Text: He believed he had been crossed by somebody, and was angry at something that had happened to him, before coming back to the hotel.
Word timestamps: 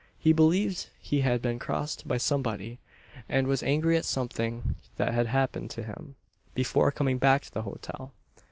He 0.17 0.33
believed 0.33 0.89
he 0.99 1.21
had 1.21 1.43
been 1.43 1.59
crossed 1.59 2.07
by 2.07 2.17
somebody, 2.17 2.79
and 3.29 3.45
was 3.45 3.61
angry 3.61 3.97
at 3.97 4.05
something 4.05 4.73
that 4.97 5.13
had 5.13 5.27
happened 5.27 5.69
to 5.69 5.83
him, 5.83 6.15
before 6.55 6.89
coming 6.91 7.19
back 7.19 7.43
to 7.43 7.51
the 7.53 7.61
hotel. 7.61 8.11